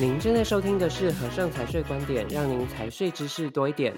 [0.00, 3.94] 您正在收听的是和盛财税观点，让您财税知识多一点。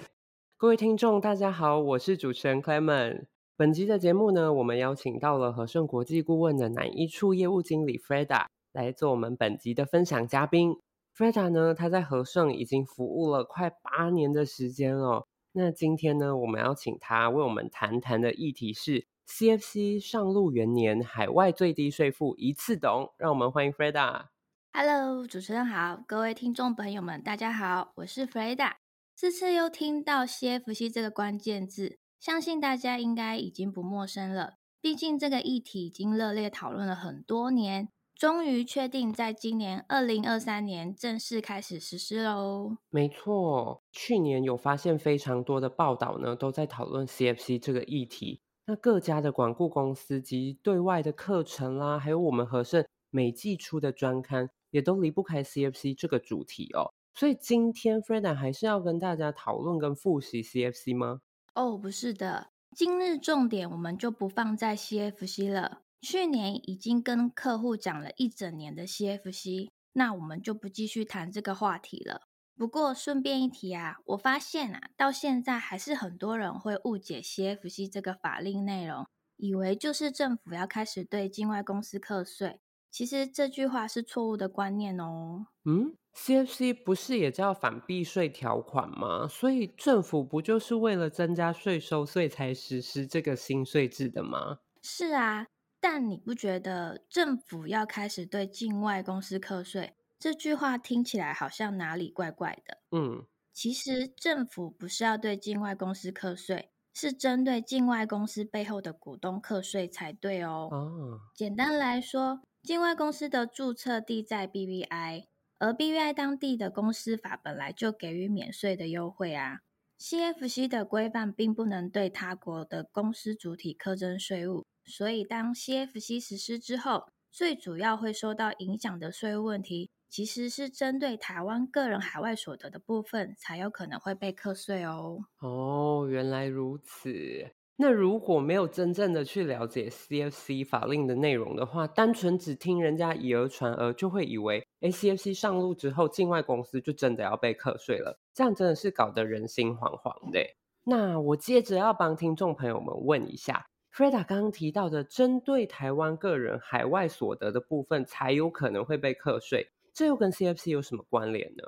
[0.56, 3.26] 各位听众，大家好，我是主持人 Clement。
[3.56, 10.74] 本集的节目呢，我们邀请到了和盛国际顾问的南一处业务经理 Freda 来做我们本集的分享嘉宾。
[11.16, 15.28] Freda 呢，他在和盛已经服务了快八年的时间了。
[15.52, 23.12] 那今天呢，我们要请他为我们谈谈的议题是 CFC 上路元年海外最低税负一次懂。
[23.18, 24.31] 让我们欢迎 Freda。
[24.74, 28.72] Hello，主持人好，各位听众朋友们，大家好，我是 Freda。
[29.14, 34.54] 这次又听到 CFC 这个关键字，相信大家应该已经不陌生了。
[34.80, 42.78] 毕竟这个议题已经热烈讨论了很多年，终于确定在今年二零二三年正式开始实施喽。
[42.88, 48.40] 没错，去年有发现非常多的报道呢，都在讨论 CFC 这个议题。
[48.64, 54.48] 那各家的管顾公司及对外的课程啦，还有我们和盛每季出的专刊。
[54.72, 61.20] 也都离不开 CFC 这个主题哦，所以今天 Freda 还是要跟大家讨论跟复习 CFC 吗？
[61.54, 65.82] 哦，不是的，今日重点我们就不放在 CFC 了。
[66.00, 72.22] 去年已经跟客户讲了一整年的 CFC，那我们就不继续谈这个话题了。
[72.56, 82.61] 不过顺便一提啊，我发现啊，到现在还是很多人会误解 CFC 这个法令内容，以为就是政府要开始对境外公司课税。
[82.92, 85.46] 其实这句话是错误的观念哦。
[85.64, 89.26] 嗯，CFC 不是也叫反避税条款吗？
[89.26, 94.58] 所以政府不就是为了增加税收，所以才实施这个新税制的吗？
[94.82, 95.46] 是啊，
[95.80, 102.78] 但你不觉得政府要开始对境外公司课税，这句话听起来好像哪里怪怪的？
[102.90, 110.68] 嗯，其实政府不是要对境外公司课税，是针对境外公司背后的股东课税才对哦。
[110.70, 112.42] 哦，简单来说。
[112.62, 115.24] 境外公司的注册地在 BVI，
[115.58, 119.62] 而 BVI 当地的公司法本来就给予免税的优惠啊。
[119.98, 135.18] CFC 的规范并不能对他国的公司主体课征税务，所以当 CFC 实施之后，最主要会受到影响的税务问题，其实是针对台湾个人海外所得的部分才有可能会被课税哦。
[135.40, 137.50] 哦，原来如此。
[137.82, 150.38] 那如果没有真正的去了解 CFC 法令的内容的话，单纯只听人家以讹传讹，就会以为，A CFC 上路之后，境外公司就真的要被课税了，这样真的是搞得人心惶惶的。
[150.84, 161.64] 那我接着要帮听众朋友们问一下，Freda 刚刚提到的，针对台湾个人海外所得的部分，才有可能会被课税，这又跟 CFC 有什么关联呢？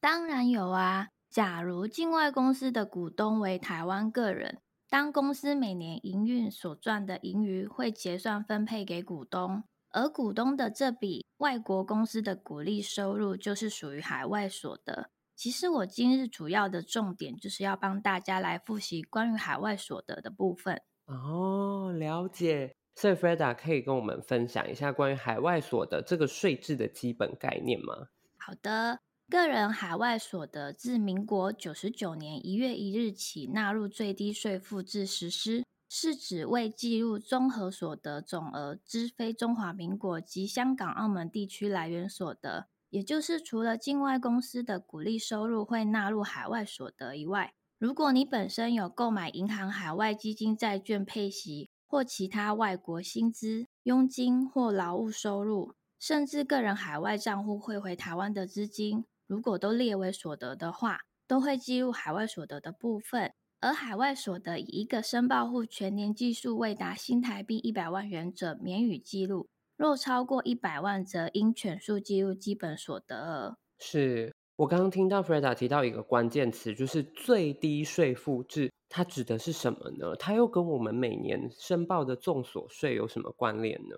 [0.00, 4.60] 当然有啊，假如境外公司的股东为台湾个人。
[4.88, 15.10] 当公司每年营运所赚的盈余会结算分配给股东，而股东的这笔外国公司的股利收入就是属于海外所得。
[15.34, 20.80] 其实我今日主要的重点就是要帮大家来复习关于海外所得的部分。
[21.06, 22.74] 哦，了解。
[22.94, 28.08] 所以 Freda 可以跟我们分享一下关于海外所得这个税制的基本概念吗？
[28.38, 29.00] 好的。
[29.28, 59.04] 个人海外所得自民国九十九年一月一日起纳入最低税负制实施，是指未计入综合所得总额之非中华民国及香港、澳门地区来源所得，也就是除了境外公司的股利收入会纳入海外所得以外，如果你本身有购买银行海外基金、债券配息或其他外国薪资、佣金或劳务收入，甚至个人海外账户汇回台湾的资金。
[59.26, 63.32] 如果都列为所得的话，都会计入海外所得的部分。
[63.58, 73.56] 而海外所得以一个申报户全年计数未达新台币一百万元者，免予记录；若超过一百万，则应全数计入基本所得额。
[73.78, 80.14] 是我刚刚听到 Freda 提到一个关键词，就是最低税负制，它指的是什么呢？
[80.16, 83.96] 它又跟我们每年申报的综所税有什么关联呢？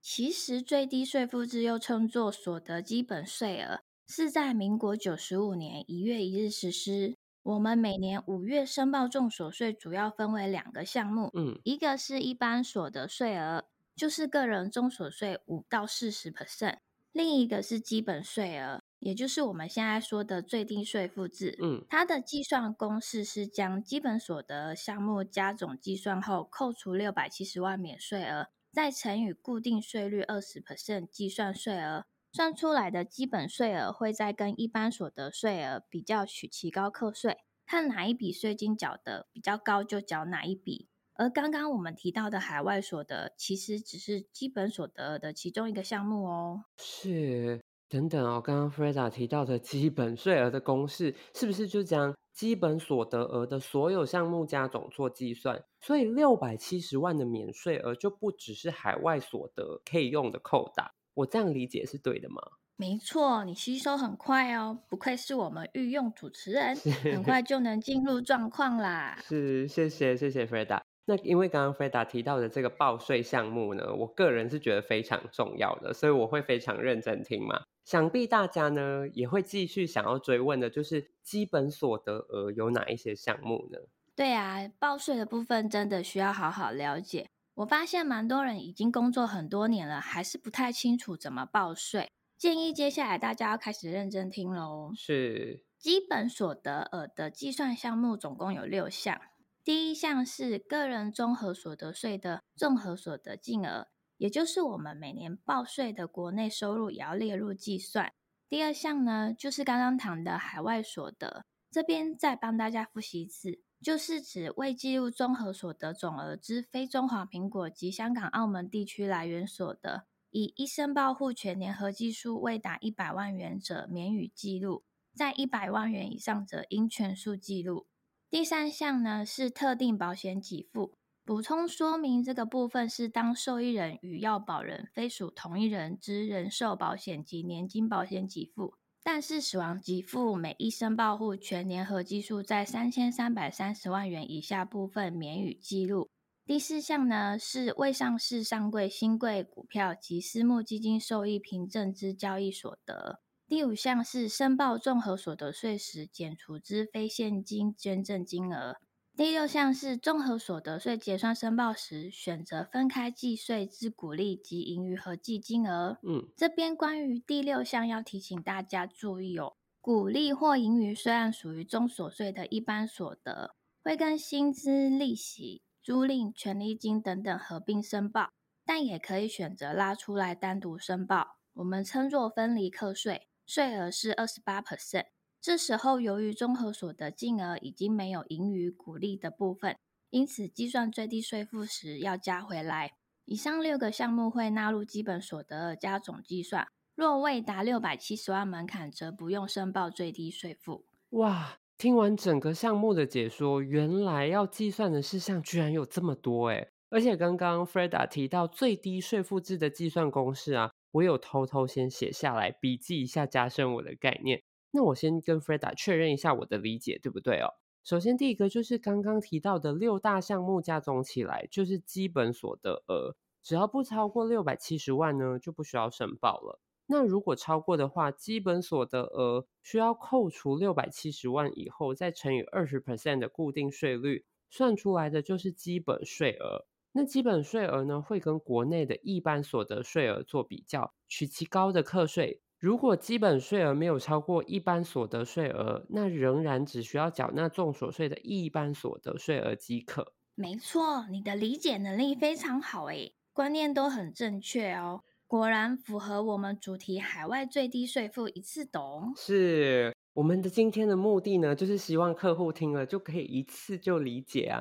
[0.00, 3.80] 其实最低税负制又称作所得基本税额。
[4.12, 7.14] 是在民国九十五年一月一日实施。
[7.44, 13.64] 我们每年五月申报综所税，主要分为两个项目，嗯，一个是一般所得税额，
[13.94, 16.78] 就是个人综所税五到四十 percent；
[17.12, 32.06] 另一个是基本税额，也就是我们现在说的最低税负制，嗯，它的计算公式是将基本所得项目加总计算后，扣除六百七十万免税额，再乘以固定税率二十 percent 计算税额。
[32.32, 40.88] 算出来的基本税额会再跟一般所得税额比较取其高课税，看哪一笔税金缴得比较高就缴哪一笔。
[41.14, 46.64] 而刚刚我们提到的海外所得，其实只是基本所得的其中一个项目哦。
[46.78, 55.62] 是，等等哦，刚刚 Freda 提到的基本税额的公式，是不是就将基本所得额的所有项目加总做计算？
[55.80, 62.40] 所以六百七十万的免税额就不只是海外所得可以用的扣打，我这样理解是对的吗？
[62.76, 66.74] 没错，你吸收很快哦，不愧是我们御用主持人，
[67.04, 69.18] 很 快就能进入状况啦。
[69.22, 70.80] 是，谢谢谢谢 Freda。
[71.04, 77.64] 那因为刚刚 Freda 提到的这个报税项目呢，我个人是觉得非常重要的，所以我会非常认真听嘛。
[77.84, 83.78] 想必大家呢也会继续想要追问的，就是基本所得额有哪一些项目呢？
[84.16, 87.28] 对啊，报税的部分真的需要好好了解。
[87.60, 92.10] 我发现蛮多人已经工作很多年了，还是不太清楚怎么报税。
[92.38, 94.92] 建议接下来大家要开始认真听喽。
[94.96, 99.20] 是，基本所得额的计算项目总共有六项。
[99.62, 108.10] 第一项是个人综合所得税的综合所得净额，也就是我们每年报税的国内收入也要列入计算。
[108.48, 124.84] 第二项呢，就是刚刚谈的海外所得，这边再帮大家复习一次，就是指未计入综合所得总额之非中华民国及香港、澳门地区来源所得，以一申报户全年合计数未达一百万元者免予记录，
[125.14, 127.86] 在一百万元以上者应全数记录。
[128.28, 130.94] 第三项呢，是特定保险给付，
[131.24, 146.08] 补充说明这个部分是当受益人与要保人非属同一人之人寿保险及年金保险给付，但是死亡给付每一申报户全年合计数在三千三百三十万元以下部分免予记录。
[146.44, 153.20] 第四项呢，是未上市上柜新贵股票及私募基金受益凭证之交易所得。
[153.46, 158.76] 第五项是申报综合所得税时减除之非现金捐赠金额。
[159.20, 165.98] 第六项是综合所得税结算申报时选择分开计税之股利及盈余合计金额。
[166.02, 178.30] 嗯，这边关于第六项要提醒大家注意哦，股利或盈余虽然属于综所税的一般所得，会跟薪资、利息、租赁、权利金等等合并申报，
[178.64, 183.28] 但也可以选择拉出来单独申报，我们称作分离课税。
[183.44, 185.08] 税额是二十八 percent，
[185.42, 189.74] 这时候由于综合所得净额已经没有盈余股利的部分，
[190.10, 192.92] 因此计算最低税负时要加回来。
[193.24, 200.84] 以上六个项目会纳入基本所得额加总计算，若未达六百七十万门槛，则不用申报最低税负。
[201.10, 210.70] 哇，听完整个项目的解说，原来要计算的事项居然有这么多诶，而且刚刚 Freda 提到最低税负制的计算公式啊。
[210.92, 214.42] 我有偷偷先写下来，笔记一下，加深我的概念。
[214.72, 217.54] 那我先跟 Freda 确认一下我的理解，对不对哦？
[217.82, 226.60] 首先，第一个就是刚刚提到的六大项目加总起来就是基本所得额，只要不超过六百七十万呢，就不需要申报了。
[226.86, 236.66] 那如果超过的话，基本所得额需要扣除六百七十万以后，再乘以二十 percent 的固定税率，算出来的就是基本税额。
[236.92, 242.40] 那基本税额呢，会跟国内的一般所得税额做比较，取其高的课税。
[242.60, 250.12] 如果基本税额没有超过一般所得税额，那仍然只需要缴纳重所税的一般所得税额即可。
[250.34, 255.00] 没错，你的理解能力非常好诶，观念都很正确哦。
[255.26, 259.14] 果然符合我们主题，海外最低税负一次懂。
[259.16, 259.94] 是。
[260.12, 264.60] 我们的今天的目的呢，就是希望客户听了就可以一次就理解啊。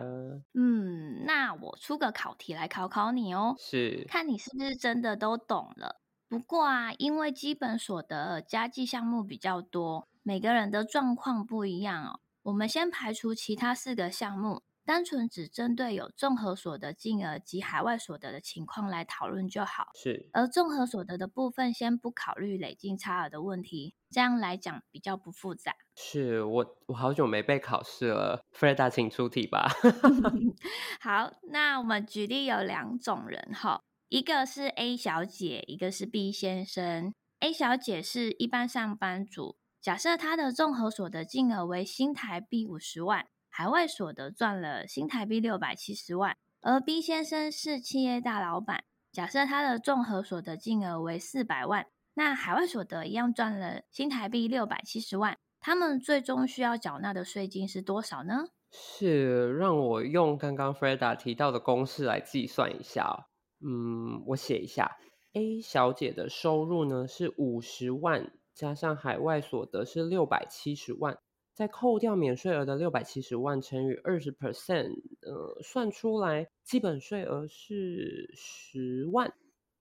[0.53, 6.01] 嗯，那我出个考题来考考你哦，是，看你是不是真的都懂了。
[6.29, 12.19] 不过啊，因为基本所得加计项目比较多，每个人的状况不一样哦。
[12.43, 14.61] 我们先排除其他四个项目。
[14.85, 19.89] 单纯只针对有综合所得净额及海外所得的情况来讨论就好。
[19.93, 25.75] 是，而综合所得的部分先不考虑累进差额的问题，这样来讲比较不复杂。
[25.95, 29.69] 是我，我好久没被考试了，Freda 请出题吧。
[30.99, 37.13] 好，那我们举例有两种人哈，一个是 A 小姐，一个是 B 先生。
[37.41, 43.27] A 小姐是一般上班族，假设她的综合所得净额为新台币五十万。
[43.51, 58.45] 海外所得赚了新台币六百七十万，而 B 先生是企业大老板，假设他的综合所得净额为四百万，那海外所得一样赚了新台币六百七十万，他们最终需要缴纳的税金是多少呢？
[58.71, 63.28] 是，让我用刚刚 Freda 提到的公式来计算一下。
[63.61, 64.97] 嗯，我写一下
[65.33, 71.17] ，A 小姐的收入呢是五十万，加上海外所得是六百七十万。
[71.53, 79.33] 再扣掉免税额的六百七十万乘以二十 percent，呃，算出来基本税额是十万。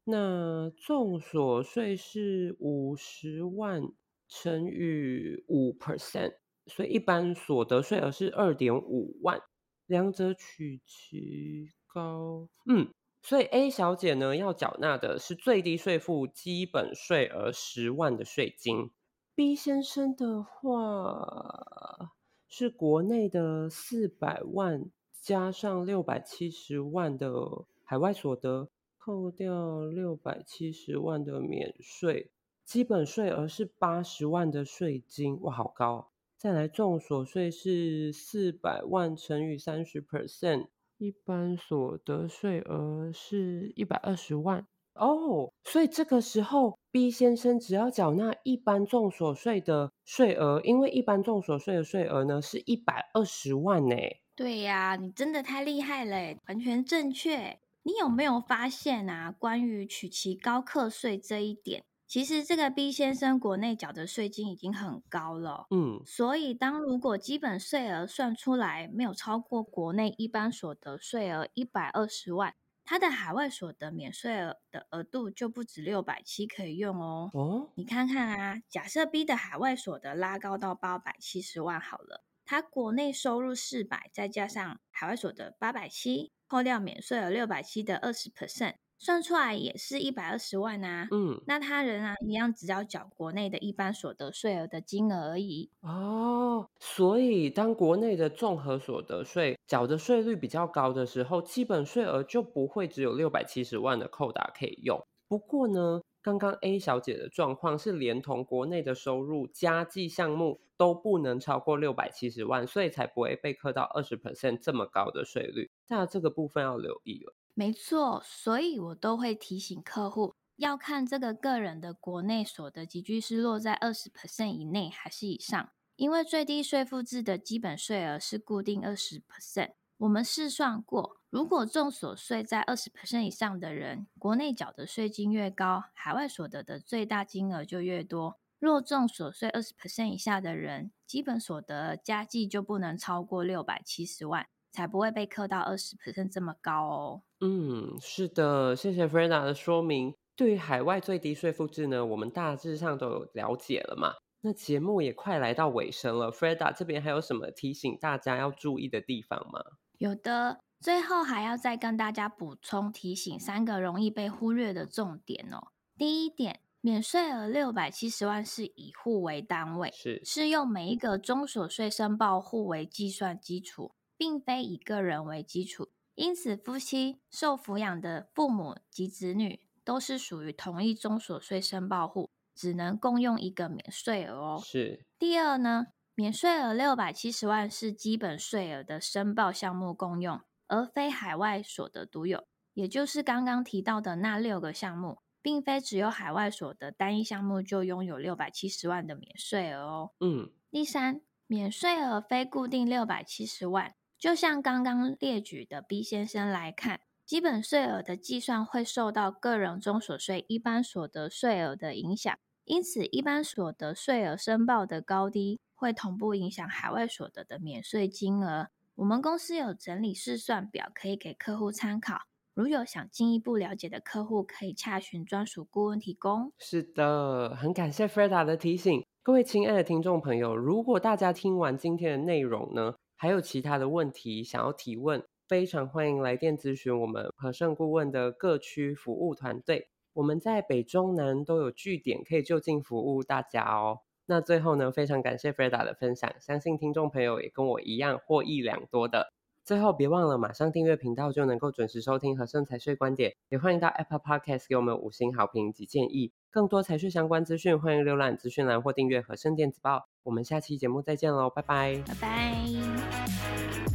[0.02, 3.82] 那综所税是五十万
[4.26, 6.32] 乘以五 percent，
[6.66, 9.40] 所以一般所得税额是二点五万，
[9.86, 12.48] 两者取其高。
[12.66, 12.92] 嗯，
[13.28, 18.90] 所以 A 小姐呢要缴纳的是最低税负基本税额十万的税金
[19.34, 22.14] ，B 先生的话
[22.48, 28.70] 是国内的四百万加上六百七十万的海外所得。
[28.96, 32.30] 扣掉六百七十万的免税，
[32.64, 36.10] 基本税额是八十万的税金，哇，好高！
[36.36, 40.66] 再来，重所税是四百万乘以三十 percent，
[40.98, 45.52] 一般所得税额是一百二十万哦。
[45.64, 53.96] 所以这个时候，B 先生只要缴纳一般重所税的税额，因为一般重所税的税额呢是一百二十万呢。
[54.34, 57.58] 对呀，你真的太厉害了，完全正确。
[57.84, 59.32] 你有没有发现啊？
[59.32, 65.66] 关于取其高课税这一点，其实这个 B 先生国内缴的税金已经很高了。
[65.70, 77.28] 嗯，所以当如果基本税额算出来没有超过国内一般所得税额一百二十万，他的海外所得免税额的额度就不止六百七可以用哦。
[77.34, 86.32] 哦，你看看啊，假设 B 的海外所得拉高到八百七十万好了，他国内收入四百，再加上海外所得八百七。
[86.46, 91.08] 扣掉免税额六百七的二十 percent，算出来也是一百二十万啊。
[91.10, 95.70] 嗯，那他仍然一样，只要缴国内的一般所得税额的金额而已。
[95.80, 105.00] 哦，所以当国内的综合所得税缴的税率比较高的时候，基本税额就不会只有六百七十万的扣打可以用。
[105.28, 115.70] 不过呢，刚刚 A 小姐的状况是连同国内的收入加计项目都不能超过六百七十万，所以才不会被课到二十 percent 这么高的税率。
[115.88, 117.34] 那这个部分要留意了。
[117.58, 129.72] 没错，所以我都会提醒客户要看这个个人的国内所得级距是落在二十 percent 以内还是以上，因为最低税负制的基本税额是固定二十 percent。
[129.96, 138.38] 我们试算过，如果重所税在二十 percent 以上的人，国内缴的税金越高，海外所得的最大金额就越多。
[138.60, 144.46] 若重所税二十 percent 以下的人，基本所得加计就不能超过六百七十万。
[144.70, 147.22] 才不会被课到二十 percent 这么高哦。
[147.40, 150.12] 嗯，是的，谢谢 Freda 的说明。
[150.34, 154.14] 对于海外最低税负制呢，我们大致上都有了解了嘛。
[154.40, 159.60] 那节目也快来到尾声了，Freda 这边还有什么提醒大家要注意的地方吗？
[159.98, 165.68] 有的，最后还要再跟大家补充提醒三个容易被忽略的重点哦。
[165.96, 173.92] 第一点，免税额六百七十万是以户为单位，是是用每一个中所税申报户为计算基础。
[174.16, 184.60] 并非以个人为基础，因此夫妻、受抚养的父母及子女都是属于同一中所税申报户，只能共用一个免税额哦。
[184.60, 185.06] 是。
[185.16, 200.10] 第二呢，免税额六百七十万是基本税额的申报项目共用，而非海外所得独有，也就是刚刚提到的那六个项目，并非只有海外所得单一项目就拥有六百七十万的免税额哦。
[200.18, 200.50] 嗯。
[200.68, 203.94] 第三，免税额非固定六百七十万。
[204.18, 218.70] 就像刚刚列举的 B 先生来看，基本税额的计算会受到个人中所税一般所得税额的影响，因此一般所得税额申报的高低会同步影响海外所得的免税金额。
[218.96, 222.22] 我们公司有整理试算表，可以给客户参考。
[222.54, 226.52] 如有想进一步了解的客户，可以洽询专属顾问提供。
[226.58, 229.06] 是的，很感谢 Freda 的提醒。
[229.22, 239.88] 各位亲爱的听众朋友，如果大家听完今天的内容呢，还有其他的问题想要提问，非常欢迎来电咨询我们和盛顾问的各区服务团队。
[240.12, 244.02] 我们在北中南都有据点，可以就近服务大家哦。
[244.26, 249.32] 那最后呢，非常感谢 Freda 的分享，相信听众朋友也跟我一样获益良多的。
[249.64, 253.34] 最后别忘了马上订阅频道，就能够准时收听和盛财税观点。
[253.48, 256.32] 也欢迎到 Apple Podcast 给我们五星好评及建议。
[256.50, 260.08] 更多财税相关资讯，欢迎浏览资讯栏或订阅和盛电子报。
[260.28, 263.87] 我们下期节目再见喽，拜拜，拜拜。